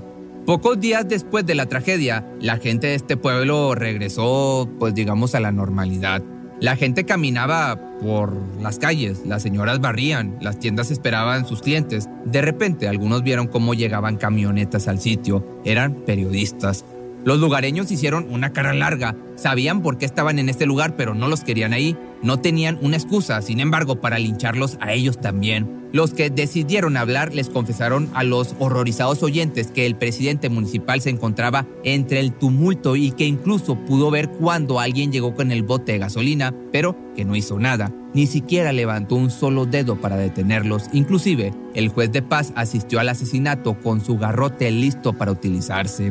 Pocos 0.46 0.80
días 0.80 1.08
después 1.08 1.46
de 1.46 1.54
la 1.54 1.66
tragedia, 1.66 2.26
la 2.40 2.56
gente 2.56 2.88
de 2.88 2.94
este 2.96 3.16
pueblo 3.16 3.76
regresó, 3.76 4.68
pues 4.78 4.92
digamos, 4.94 5.34
a 5.36 5.40
la 5.40 5.52
normalidad. 5.52 6.20
La 6.62 6.76
gente 6.76 7.04
caminaba 7.04 7.76
por 8.00 8.36
las 8.60 8.78
calles, 8.78 9.26
las 9.26 9.42
señoras 9.42 9.80
barrían, 9.80 10.38
las 10.40 10.60
tiendas 10.60 10.92
esperaban 10.92 11.44
sus 11.44 11.60
clientes. 11.60 12.08
De 12.24 12.40
repente, 12.40 12.86
algunos 12.86 13.24
vieron 13.24 13.48
cómo 13.48 13.74
llegaban 13.74 14.16
camionetas 14.16 14.86
al 14.86 15.00
sitio. 15.00 15.44
Eran 15.64 16.04
periodistas. 16.06 16.84
Los 17.24 17.38
lugareños 17.38 17.90
hicieron 17.92 18.26
una 18.30 18.52
cara 18.52 18.72
larga. 18.72 19.16
Sabían 19.36 19.82
por 19.82 19.96
qué 19.96 20.06
estaban 20.06 20.38
en 20.38 20.48
este 20.48 20.66
lugar, 20.66 20.96
pero 20.96 21.14
no 21.14 21.28
los 21.28 21.44
querían 21.44 21.72
ahí. 21.72 21.96
No 22.22 22.40
tenían 22.40 22.78
una 22.82 22.96
excusa, 22.96 23.40
sin 23.42 23.60
embargo, 23.60 24.00
para 24.00 24.18
lincharlos 24.18 24.76
a 24.80 24.92
ellos 24.92 25.20
también. 25.20 25.82
Los 25.92 26.14
que 26.14 26.30
decidieron 26.30 26.96
hablar 26.96 27.34
les 27.34 27.50
confesaron 27.50 28.08
a 28.14 28.24
los 28.24 28.56
horrorizados 28.58 29.22
oyentes 29.22 29.70
que 29.70 29.84
el 29.84 29.94
presidente 29.94 30.48
municipal 30.48 31.02
se 31.02 31.10
encontraba 31.10 31.66
entre 31.84 32.20
el 32.20 32.32
tumulto 32.32 32.96
y 32.96 33.10
que 33.10 33.26
incluso 33.26 33.76
pudo 33.76 34.10
ver 34.10 34.30
cuando 34.30 34.80
alguien 34.80 35.12
llegó 35.12 35.34
con 35.34 35.52
el 35.52 35.62
bote 35.62 35.92
de 35.92 35.98
gasolina, 35.98 36.54
pero 36.72 36.96
que 37.14 37.26
no 37.26 37.36
hizo 37.36 37.58
nada. 37.58 37.92
Ni 38.14 38.26
siquiera 38.26 38.72
levantó 38.72 39.16
un 39.16 39.30
solo 39.30 39.66
dedo 39.66 40.00
para 40.00 40.16
detenerlos. 40.16 40.84
Inclusive, 40.94 41.52
el 41.74 41.88
juez 41.90 42.10
de 42.10 42.22
paz 42.22 42.52
asistió 42.56 42.98
al 42.98 43.10
asesinato 43.10 43.78
con 43.80 44.02
su 44.02 44.16
garrote 44.16 44.70
listo 44.70 45.12
para 45.12 45.32
utilizarse. 45.32 46.10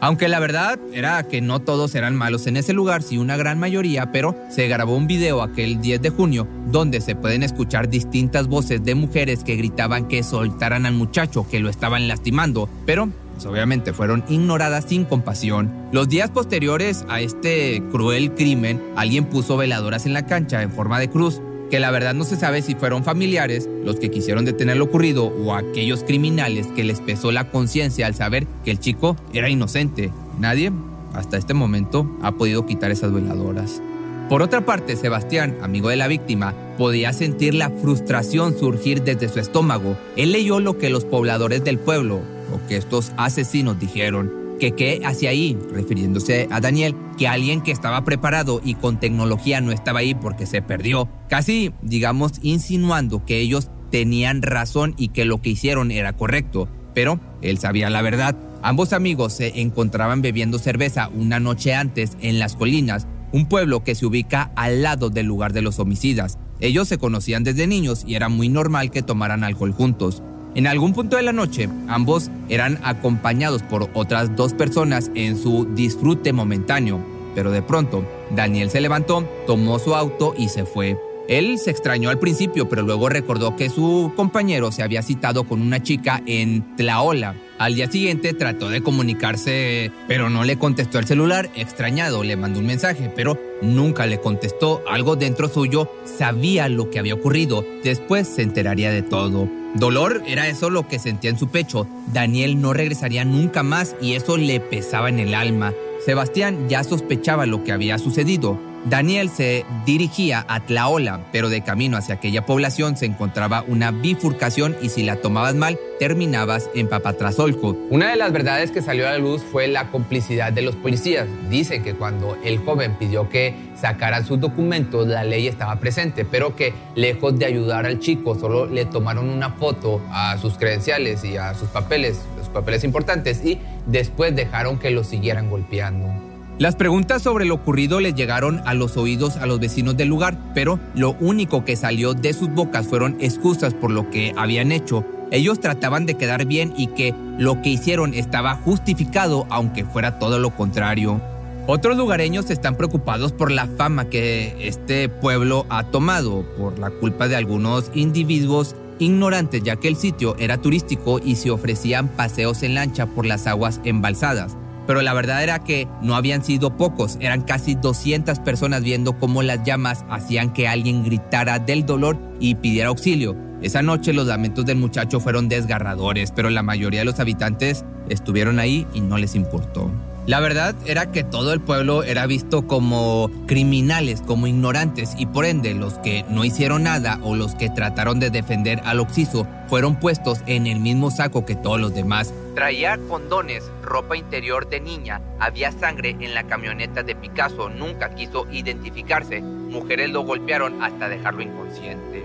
Aunque 0.00 0.28
la 0.28 0.40
verdad 0.40 0.78
era 0.92 1.22
que 1.22 1.40
no 1.40 1.60
todos 1.60 1.94
eran 1.94 2.14
malos 2.14 2.46
en 2.46 2.56
ese 2.56 2.72
lugar, 2.72 3.02
sí 3.02 3.18
una 3.18 3.36
gran 3.36 3.58
mayoría, 3.58 4.12
pero 4.12 4.36
se 4.50 4.68
grabó 4.68 4.96
un 4.96 5.06
video 5.06 5.42
aquel 5.42 5.80
10 5.80 6.02
de 6.02 6.10
junio 6.10 6.46
donde 6.66 7.00
se 7.00 7.14
pueden 7.14 7.42
escuchar 7.42 7.88
distintas 7.88 8.48
voces 8.48 8.84
de 8.84 8.94
mujeres 8.94 9.44
que 9.44 9.56
gritaban 9.56 10.08
que 10.08 10.22
soltaran 10.22 10.86
al 10.86 10.94
muchacho 10.94 11.46
que 11.48 11.60
lo 11.60 11.70
estaban 11.70 12.08
lastimando, 12.08 12.68
pero 12.84 13.08
pues, 13.36 13.46
obviamente 13.46 13.92
fueron 13.92 14.24
ignoradas 14.28 14.86
sin 14.88 15.04
compasión. 15.04 15.70
Los 15.92 16.08
días 16.08 16.30
posteriores 16.30 17.04
a 17.08 17.20
este 17.20 17.82
cruel 17.90 18.34
crimen, 18.34 18.82
alguien 18.96 19.26
puso 19.26 19.56
veladoras 19.56 20.06
en 20.06 20.14
la 20.14 20.26
cancha 20.26 20.62
en 20.62 20.72
forma 20.72 20.98
de 20.98 21.10
cruz 21.10 21.40
que 21.70 21.80
la 21.80 21.90
verdad 21.90 22.14
no 22.14 22.24
se 22.24 22.36
sabe 22.36 22.62
si 22.62 22.74
fueron 22.74 23.04
familiares 23.04 23.68
los 23.84 23.96
que 23.96 24.10
quisieron 24.10 24.44
detener 24.44 24.76
lo 24.76 24.84
ocurrido 24.84 25.26
o 25.26 25.54
aquellos 25.54 26.04
criminales 26.04 26.66
que 26.68 26.84
les 26.84 27.00
pesó 27.00 27.32
la 27.32 27.50
conciencia 27.50 28.06
al 28.06 28.14
saber 28.14 28.46
que 28.64 28.70
el 28.70 28.78
chico 28.78 29.16
era 29.32 29.48
inocente. 29.48 30.10
Nadie, 30.38 30.72
hasta 31.14 31.36
este 31.36 31.54
momento, 31.54 32.08
ha 32.22 32.32
podido 32.32 32.66
quitar 32.66 32.90
esas 32.90 33.12
veladoras. 33.12 33.80
Por 34.28 34.42
otra 34.42 34.66
parte, 34.66 34.96
Sebastián, 34.96 35.56
amigo 35.62 35.88
de 35.88 35.96
la 35.96 36.08
víctima, 36.08 36.52
podía 36.78 37.12
sentir 37.12 37.54
la 37.54 37.70
frustración 37.70 38.58
surgir 38.58 39.02
desde 39.02 39.28
su 39.28 39.38
estómago. 39.38 39.96
Él 40.16 40.32
leyó 40.32 40.58
lo 40.58 40.78
que 40.78 40.90
los 40.90 41.04
pobladores 41.04 41.62
del 41.62 41.78
pueblo, 41.78 42.20
o 42.52 42.68
que 42.68 42.76
estos 42.76 43.12
asesinos 43.16 43.78
dijeron, 43.78 44.45
que 44.58 44.72
qué 44.72 45.00
hacia 45.04 45.30
ahí, 45.30 45.58
refiriéndose 45.72 46.48
a 46.50 46.60
Daniel, 46.60 46.94
que 47.18 47.28
alguien 47.28 47.60
que 47.60 47.72
estaba 47.72 48.04
preparado 48.04 48.60
y 48.64 48.74
con 48.74 49.00
tecnología 49.00 49.60
no 49.60 49.72
estaba 49.72 50.00
ahí 50.00 50.14
porque 50.14 50.46
se 50.46 50.62
perdió, 50.62 51.08
casi, 51.28 51.72
digamos, 51.82 52.32
insinuando 52.42 53.24
que 53.24 53.38
ellos 53.40 53.70
tenían 53.90 54.42
razón 54.42 54.94
y 54.96 55.08
que 55.08 55.24
lo 55.24 55.40
que 55.40 55.50
hicieron 55.50 55.90
era 55.90 56.14
correcto, 56.14 56.68
pero 56.94 57.20
él 57.42 57.58
sabía 57.58 57.90
la 57.90 58.02
verdad. 58.02 58.36
Ambos 58.62 58.92
amigos 58.92 59.34
se 59.34 59.60
encontraban 59.60 60.22
bebiendo 60.22 60.58
cerveza 60.58 61.08
una 61.08 61.38
noche 61.38 61.74
antes 61.74 62.16
en 62.20 62.38
las 62.38 62.56
colinas, 62.56 63.06
un 63.32 63.46
pueblo 63.46 63.84
que 63.84 63.94
se 63.94 64.06
ubica 64.06 64.50
al 64.56 64.82
lado 64.82 65.10
del 65.10 65.26
lugar 65.26 65.52
de 65.52 65.62
los 65.62 65.78
homicidas. 65.78 66.38
Ellos 66.58 66.88
se 66.88 66.98
conocían 66.98 67.44
desde 67.44 67.66
niños 67.66 68.04
y 68.06 68.14
era 68.14 68.28
muy 68.28 68.48
normal 68.48 68.90
que 68.90 69.02
tomaran 69.02 69.44
alcohol 69.44 69.72
juntos. 69.72 70.22
En 70.56 70.66
algún 70.66 70.94
punto 70.94 71.18
de 71.18 71.22
la 71.22 71.34
noche, 71.34 71.68
ambos 71.86 72.30
eran 72.48 72.80
acompañados 72.82 73.62
por 73.62 73.90
otras 73.92 74.34
dos 74.36 74.54
personas 74.54 75.10
en 75.14 75.36
su 75.36 75.66
disfrute 75.74 76.32
momentáneo, 76.32 77.04
pero 77.34 77.50
de 77.50 77.60
pronto, 77.60 78.06
Daniel 78.30 78.70
se 78.70 78.80
levantó, 78.80 79.28
tomó 79.46 79.78
su 79.78 79.94
auto 79.94 80.34
y 80.34 80.48
se 80.48 80.64
fue. 80.64 80.98
Él 81.28 81.58
se 81.58 81.70
extrañó 81.70 82.08
al 82.08 82.18
principio, 82.18 82.70
pero 82.70 82.80
luego 82.80 83.10
recordó 83.10 83.54
que 83.54 83.68
su 83.68 84.14
compañero 84.16 84.72
se 84.72 84.82
había 84.82 85.02
citado 85.02 85.44
con 85.44 85.60
una 85.60 85.82
chica 85.82 86.22
en 86.24 86.74
Tlaola. 86.76 87.34
Al 87.58 87.74
día 87.74 87.90
siguiente 87.90 88.32
trató 88.32 88.70
de 88.70 88.80
comunicarse, 88.80 89.92
pero 90.08 90.30
no 90.30 90.42
le 90.44 90.56
contestó 90.56 90.98
el 90.98 91.06
celular. 91.06 91.50
Extrañado, 91.54 92.22
le 92.22 92.36
mandó 92.36 92.60
un 92.60 92.66
mensaje, 92.66 93.12
pero 93.14 93.38
nunca 93.60 94.06
le 94.06 94.20
contestó. 94.20 94.82
Algo 94.88 95.16
dentro 95.16 95.50
suyo 95.50 95.90
sabía 96.04 96.70
lo 96.70 96.88
que 96.88 96.98
había 96.98 97.14
ocurrido. 97.14 97.62
Después 97.84 98.26
se 98.26 98.40
enteraría 98.40 98.90
de 98.90 99.02
todo. 99.02 99.50
Dolor 99.78 100.22
era 100.26 100.48
eso 100.48 100.70
lo 100.70 100.88
que 100.88 100.98
sentía 100.98 101.28
en 101.28 101.38
su 101.38 101.48
pecho. 101.48 101.86
Daniel 102.06 102.62
no 102.62 102.72
regresaría 102.72 103.26
nunca 103.26 103.62
más 103.62 103.94
y 104.00 104.14
eso 104.14 104.38
le 104.38 104.58
pesaba 104.58 105.10
en 105.10 105.18
el 105.18 105.34
alma. 105.34 105.74
Sebastián 106.04 106.68
ya 106.68 106.82
sospechaba 106.82 107.44
lo 107.44 107.62
que 107.62 107.72
había 107.72 107.98
sucedido. 107.98 108.58
Daniel 108.88 109.30
se 109.30 109.66
dirigía 109.84 110.44
a 110.46 110.60
Tlaola, 110.60 111.20
pero 111.32 111.48
de 111.48 111.62
camino 111.62 111.96
hacia 111.96 112.14
aquella 112.14 112.46
población 112.46 112.96
se 112.96 113.04
encontraba 113.04 113.64
una 113.66 113.90
bifurcación 113.90 114.76
y 114.80 114.90
si 114.90 115.02
la 115.02 115.16
tomabas 115.16 115.56
mal, 115.56 115.76
terminabas 115.98 116.70
en 116.72 116.88
Papatlazolco. 116.88 117.76
Una 117.90 118.10
de 118.10 118.16
las 118.16 118.30
verdades 118.30 118.70
que 118.70 118.82
salió 118.82 119.08
a 119.08 119.10
la 119.10 119.18
luz 119.18 119.42
fue 119.42 119.66
la 119.66 119.90
complicidad 119.90 120.52
de 120.52 120.62
los 120.62 120.76
policías. 120.76 121.26
Dicen 121.50 121.82
que 121.82 121.94
cuando 121.94 122.38
el 122.44 122.58
joven 122.58 122.94
pidió 122.96 123.28
que 123.28 123.56
sacaran 123.74 124.24
sus 124.24 124.38
documentos, 124.38 125.08
la 125.08 125.24
ley 125.24 125.48
estaba 125.48 125.80
presente, 125.80 126.24
pero 126.24 126.54
que 126.54 126.72
lejos 126.94 127.36
de 127.36 127.46
ayudar 127.46 127.86
al 127.86 127.98
chico, 127.98 128.38
solo 128.38 128.66
le 128.66 128.84
tomaron 128.84 129.28
una 129.28 129.50
foto 129.50 130.00
a 130.12 130.38
sus 130.38 130.58
credenciales 130.58 131.24
y 131.24 131.36
a 131.36 131.54
sus 131.54 131.70
papeles, 131.70 132.20
sus 132.38 132.50
papeles 132.50 132.84
importantes, 132.84 133.44
y 133.44 133.58
después 133.84 134.36
dejaron 134.36 134.78
que 134.78 134.92
lo 134.92 135.02
siguieran 135.02 135.50
golpeando. 135.50 136.25
Las 136.58 136.74
preguntas 136.74 137.20
sobre 137.20 137.44
lo 137.44 137.54
ocurrido 137.54 138.00
les 138.00 138.14
llegaron 138.14 138.62
a 138.64 138.72
los 138.72 138.96
oídos 138.96 139.36
a 139.36 139.44
los 139.44 139.60
vecinos 139.60 139.94
del 139.98 140.08
lugar, 140.08 140.38
pero 140.54 140.80
lo 140.94 141.10
único 141.20 141.66
que 141.66 141.76
salió 141.76 142.14
de 142.14 142.32
sus 142.32 142.48
bocas 142.48 142.86
fueron 142.86 143.18
excusas 143.20 143.74
por 143.74 143.90
lo 143.90 144.08
que 144.08 144.32
habían 144.38 144.72
hecho. 144.72 145.04
Ellos 145.30 145.60
trataban 145.60 146.06
de 146.06 146.14
quedar 146.14 146.46
bien 146.46 146.72
y 146.74 146.86
que 146.86 147.14
lo 147.36 147.60
que 147.60 147.68
hicieron 147.68 148.14
estaba 148.14 148.54
justificado, 148.54 149.46
aunque 149.50 149.84
fuera 149.84 150.18
todo 150.18 150.38
lo 150.38 150.56
contrario. 150.56 151.20
Otros 151.66 151.98
lugareños 151.98 152.48
están 152.48 152.76
preocupados 152.76 153.32
por 153.32 153.50
la 153.50 153.66
fama 153.66 154.06
que 154.06 154.56
este 154.66 155.10
pueblo 155.10 155.66
ha 155.68 155.84
tomado, 155.84 156.46
por 156.56 156.78
la 156.78 156.88
culpa 156.88 157.28
de 157.28 157.36
algunos 157.36 157.90
individuos 157.92 158.76
ignorantes 158.98 159.62
ya 159.62 159.76
que 159.76 159.88
el 159.88 159.96
sitio 159.96 160.36
era 160.38 160.56
turístico 160.56 161.20
y 161.22 161.36
se 161.36 161.50
ofrecían 161.50 162.08
paseos 162.08 162.62
en 162.62 162.74
lancha 162.74 163.04
por 163.04 163.26
las 163.26 163.46
aguas 163.46 163.78
embalsadas. 163.84 164.56
Pero 164.86 165.02
la 165.02 165.14
verdad 165.14 165.42
era 165.42 165.58
que 165.58 165.88
no 166.02 166.14
habían 166.14 166.44
sido 166.44 166.76
pocos, 166.76 167.18
eran 167.20 167.42
casi 167.42 167.74
200 167.74 168.38
personas 168.40 168.82
viendo 168.82 169.18
cómo 169.18 169.42
las 169.42 169.64
llamas 169.64 170.04
hacían 170.08 170.52
que 170.52 170.68
alguien 170.68 171.04
gritara 171.04 171.58
del 171.58 171.84
dolor 171.84 172.16
y 172.40 172.54
pidiera 172.54 172.88
auxilio. 172.88 173.36
Esa 173.62 173.82
noche 173.82 174.12
los 174.12 174.26
lamentos 174.26 174.66
del 174.66 174.76
muchacho 174.76 175.18
fueron 175.18 175.48
desgarradores, 175.48 176.30
pero 176.30 176.50
la 176.50 176.62
mayoría 176.62 177.00
de 177.00 177.06
los 177.06 177.20
habitantes 177.20 177.84
estuvieron 178.08 178.58
ahí 178.58 178.86
y 178.92 179.00
no 179.00 179.18
les 179.18 179.34
importó. 179.34 179.90
La 180.26 180.40
verdad 180.40 180.74
era 180.86 181.12
que 181.12 181.22
todo 181.22 181.52
el 181.52 181.60
pueblo 181.60 182.02
era 182.02 182.26
visto 182.26 182.66
como 182.66 183.30
criminales, 183.46 184.22
como 184.22 184.48
ignorantes 184.48 185.14
y 185.16 185.26
por 185.26 185.44
ende 185.44 185.72
los 185.72 185.98
que 185.98 186.24
no 186.28 186.44
hicieron 186.44 186.82
nada 186.82 187.20
o 187.22 187.36
los 187.36 187.54
que 187.54 187.70
trataron 187.70 188.18
de 188.18 188.30
defender 188.30 188.80
al 188.84 188.98
Oxiso 188.98 189.46
fueron 189.68 190.00
puestos 190.00 190.40
en 190.46 190.66
el 190.66 190.80
mismo 190.80 191.12
saco 191.12 191.46
que 191.46 191.54
todos 191.54 191.80
los 191.80 191.94
demás. 191.94 192.34
Traía 192.56 192.98
condones, 193.08 193.70
ropa 193.84 194.16
interior 194.16 194.68
de 194.68 194.80
niña, 194.80 195.20
había 195.38 195.70
sangre 195.70 196.16
en 196.18 196.34
la 196.34 196.42
camioneta 196.42 197.04
de 197.04 197.14
Picasso, 197.14 197.68
nunca 197.68 198.12
quiso 198.16 198.50
identificarse. 198.50 199.40
Mujeres 199.42 200.10
lo 200.10 200.22
golpearon 200.24 200.82
hasta 200.82 201.08
dejarlo 201.08 201.42
inconsciente. 201.42 202.24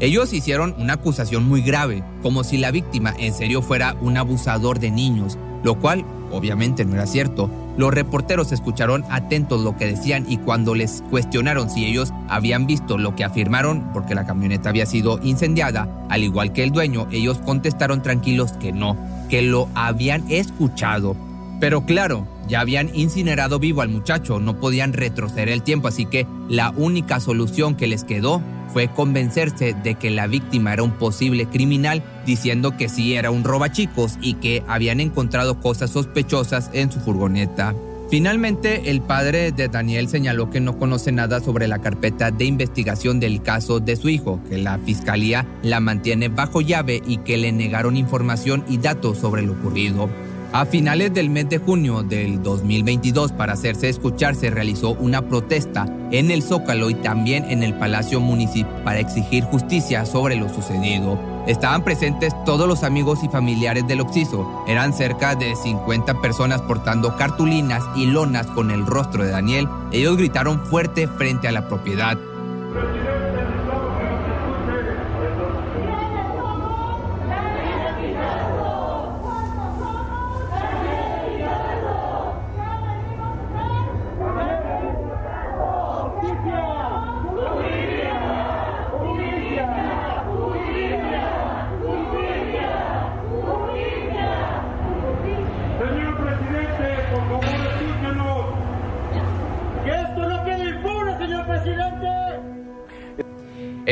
Ellos 0.00 0.32
hicieron 0.32 0.74
una 0.78 0.94
acusación 0.94 1.44
muy 1.44 1.60
grave, 1.60 2.02
como 2.22 2.44
si 2.44 2.56
la 2.56 2.70
víctima 2.70 3.12
en 3.18 3.34
serio 3.34 3.60
fuera 3.60 3.94
un 4.00 4.16
abusador 4.16 4.78
de 4.78 4.90
niños, 4.90 5.36
lo 5.62 5.78
cual 5.78 6.04
obviamente 6.32 6.84
no 6.84 6.94
era 6.94 7.06
cierto. 7.06 7.50
Los 7.76 7.94
reporteros 7.94 8.52
escucharon 8.52 9.04
atentos 9.10 9.62
lo 9.62 9.76
que 9.76 9.86
decían 9.86 10.24
y 10.28 10.38
cuando 10.38 10.74
les 10.74 11.02
cuestionaron 11.10 11.70
si 11.70 11.84
ellos 11.84 12.12
habían 12.28 12.66
visto 12.66 12.98
lo 12.98 13.14
que 13.14 13.24
afirmaron, 13.24 13.92
porque 13.92 14.14
la 14.14 14.26
camioneta 14.26 14.68
había 14.68 14.86
sido 14.86 15.20
incendiada, 15.22 15.88
al 16.08 16.24
igual 16.24 16.52
que 16.52 16.64
el 16.64 16.72
dueño, 16.72 17.06
ellos 17.10 17.38
contestaron 17.38 18.02
tranquilos 18.02 18.52
que 18.52 18.72
no, 18.72 18.96
que 19.28 19.42
lo 19.42 19.68
habían 19.74 20.30
escuchado. 20.30 21.16
Pero 21.60 21.84
claro, 21.86 22.26
ya 22.48 22.60
habían 22.60 22.94
incinerado 22.94 23.58
vivo 23.58 23.82
al 23.82 23.88
muchacho, 23.88 24.38
no 24.40 24.58
podían 24.58 24.92
retroceder 24.92 25.48
el 25.48 25.62
tiempo, 25.62 25.88
así 25.88 26.06
que 26.06 26.26
la 26.48 26.70
única 26.70 27.20
solución 27.20 27.74
que 27.74 27.86
les 27.86 28.04
quedó 28.04 28.42
fue 28.72 28.88
convencerse 28.88 29.74
de 29.74 29.94
que 29.96 30.10
la 30.10 30.26
víctima 30.26 30.72
era 30.72 30.82
un 30.82 30.92
posible 30.92 31.46
criminal, 31.46 32.02
diciendo 32.26 32.76
que 32.76 32.88
sí 32.88 33.14
era 33.14 33.30
un 33.30 33.44
robachicos 33.44 34.18
y 34.20 34.34
que 34.34 34.62
habían 34.66 35.00
encontrado 35.00 35.60
cosas 35.60 35.90
sospechosas 35.90 36.70
en 36.72 36.90
su 36.90 37.00
furgoneta. 37.00 37.74
Finalmente, 38.12 38.90
el 38.90 39.00
padre 39.00 39.52
de 39.52 39.68
Daniel 39.68 40.06
señaló 40.06 40.50
que 40.50 40.60
no 40.60 40.76
conoce 40.76 41.12
nada 41.12 41.40
sobre 41.40 41.66
la 41.66 41.80
carpeta 41.80 42.30
de 42.30 42.44
investigación 42.44 43.20
del 43.20 43.42
caso 43.42 43.80
de 43.80 43.96
su 43.96 44.10
hijo, 44.10 44.38
que 44.50 44.58
la 44.58 44.78
fiscalía 44.78 45.46
la 45.62 45.80
mantiene 45.80 46.28
bajo 46.28 46.60
llave 46.60 47.00
y 47.06 47.18
que 47.18 47.38
le 47.38 47.52
negaron 47.52 47.96
información 47.96 48.66
y 48.68 48.76
datos 48.76 49.16
sobre 49.16 49.40
lo 49.40 49.52
ocurrido. 49.52 50.10
A 50.54 50.66
finales 50.66 51.14
del 51.14 51.30
mes 51.30 51.48
de 51.48 51.56
junio 51.56 52.02
del 52.02 52.42
2022, 52.42 53.32
para 53.32 53.54
hacerse 53.54 53.88
escuchar, 53.88 54.34
se 54.34 54.50
realizó 54.50 54.90
una 54.90 55.22
protesta 55.22 55.86
en 56.10 56.30
el 56.30 56.42
Zócalo 56.42 56.90
y 56.90 56.94
también 56.94 57.50
en 57.50 57.62
el 57.62 57.72
Palacio 57.72 58.20
Municipal 58.20 58.82
para 58.84 59.00
exigir 59.00 59.44
justicia 59.44 60.04
sobre 60.04 60.36
lo 60.36 60.50
sucedido. 60.50 61.18
Estaban 61.46 61.82
presentes 61.82 62.34
todos 62.44 62.68
los 62.68 62.82
amigos 62.82 63.24
y 63.24 63.28
familiares 63.28 63.88
del 63.88 64.02
Oxiso. 64.02 64.62
Eran 64.68 64.92
cerca 64.92 65.34
de 65.34 65.56
50 65.56 66.20
personas 66.20 66.60
portando 66.60 67.16
cartulinas 67.16 67.82
y 67.96 68.04
lonas 68.04 68.46
con 68.48 68.70
el 68.70 68.84
rostro 68.84 69.24
de 69.24 69.30
Daniel. 69.30 69.66
Ellos 69.90 70.18
gritaron 70.18 70.60
fuerte 70.66 71.08
frente 71.08 71.48
a 71.48 71.52
la 71.52 71.66
propiedad. 71.66 72.18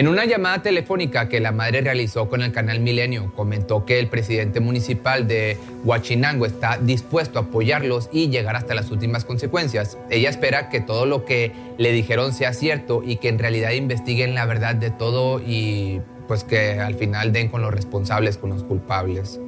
En 0.00 0.08
una 0.08 0.24
llamada 0.24 0.62
telefónica 0.62 1.28
que 1.28 1.40
la 1.40 1.52
madre 1.52 1.82
realizó 1.82 2.30
con 2.30 2.40
el 2.40 2.52
canal 2.52 2.80
Milenio, 2.80 3.34
comentó 3.36 3.84
que 3.84 3.98
el 3.98 4.06
presidente 4.06 4.58
municipal 4.58 5.28
de 5.28 5.58
Huachinango 5.84 6.46
está 6.46 6.78
dispuesto 6.78 7.38
a 7.38 7.42
apoyarlos 7.42 8.08
y 8.10 8.30
llegar 8.30 8.56
hasta 8.56 8.74
las 8.74 8.90
últimas 8.90 9.26
consecuencias. 9.26 9.98
Ella 10.08 10.30
espera 10.30 10.70
que 10.70 10.80
todo 10.80 11.04
lo 11.04 11.26
que 11.26 11.52
le 11.76 11.92
dijeron 11.92 12.32
sea 12.32 12.54
cierto 12.54 13.02
y 13.04 13.16
que 13.16 13.28
en 13.28 13.38
realidad 13.38 13.72
investiguen 13.72 14.34
la 14.34 14.46
verdad 14.46 14.74
de 14.74 14.88
todo 14.88 15.38
y 15.38 16.00
pues 16.26 16.44
que 16.44 16.80
al 16.80 16.94
final 16.94 17.32
den 17.34 17.50
con 17.50 17.60
los 17.60 17.70
responsables, 17.70 18.38
con 18.38 18.48
los 18.48 18.64
culpables. 18.64 19.38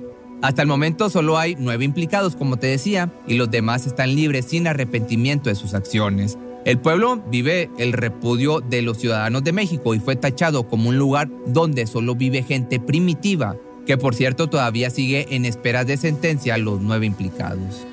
Hasta 0.43 0.61
el 0.61 0.69
momento 0.69 1.09
solo 1.09 1.39
hay 1.39 1.57
nueve 1.59 1.87
implicados, 1.87 2.37
como 2.37 2.59
te 2.59 2.67
decía, 2.67 3.11
y 3.27 3.39
los 3.39 3.51
demás 3.51 3.87
están 3.87 4.15
libres 4.15 4.45
sin 4.45 4.67
arrepentimiento 4.67 5.49
de 5.49 5.55
sus 5.55 5.73
acciones. 5.73 6.37
El 6.65 6.79
pueblo 6.79 7.21
vive 7.27 7.71
el 7.77 7.93
repudio 7.93 8.61
de 8.61 8.83
los 8.83 8.99
ciudadanos 8.99 9.43
de 9.43 9.53
México 9.53 9.95
y 9.95 9.99
fue 9.99 10.15
tachado 10.15 10.69
como 10.69 10.91
un 10.91 10.97
lugar 10.97 11.29
donde 11.47 11.89
solo 11.89 12.15
vive 12.15 12.45
gente 12.45 12.79
primitiva, 12.79 13.57
que 13.85 13.99
por 13.99 14.15
cierto 14.15 14.49
todavía 14.49 14.89
sigue 14.91 15.27
en 15.35 15.45
espera 15.45 15.85
de 15.85 15.97
sentencia 15.97 16.55
a 16.55 16.59
los 16.59 16.81
nueve 16.81 17.07
implicados. 17.07 17.85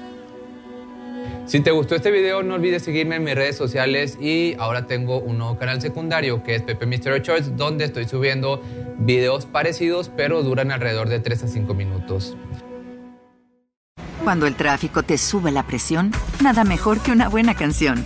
Si 1.48 1.62
te 1.62 1.72
gustó 1.72 1.96
este 1.96 2.12
video, 2.12 2.44
no 2.44 2.54
olvides 2.54 2.84
seguirme 2.84 3.16
en 3.16 3.24
mis 3.24 3.34
redes 3.34 3.58
sociales 3.58 4.20
y 4.22 4.54
ahora 4.60 4.86
tengo 4.86 5.20
un 5.20 5.40
nuevo 5.40 5.58
canal 5.58 5.82
secundario 5.82 6.44
que 6.44 6.54
es 6.54 6.62
Pepe 6.62 6.86
Mystery 6.86 7.24
Choice, 7.24 7.50
donde 7.58 7.86
estoy 7.86 8.08
subiendo 8.08 8.62
videos 9.00 9.48
parecidos, 9.48 10.12
pero 10.16 10.44
duran 10.44 10.72
alrededor 10.72 11.10
de 11.10 11.20
3 11.20 11.44
a 11.46 11.48
5 11.48 11.74
minutos. 11.74 12.38
Cuando 14.24 14.46
el 14.46 14.54
tráfico 14.54 15.02
te 15.02 15.18
sube 15.18 15.52
la 15.52 15.66
presión, 15.66 16.12
nada 16.44 16.64
mejor 16.64 17.00
que 17.00 17.12
una 17.12 17.30
buena 17.30 17.56
canción. 17.56 18.06